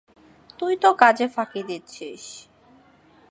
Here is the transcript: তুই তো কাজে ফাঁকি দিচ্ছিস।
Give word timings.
তুই 0.59 0.73
তো 0.75 0.89
কাজে 0.93 1.27
ফাঁকি 1.27 1.61
দিচ্ছিস। 1.63 2.23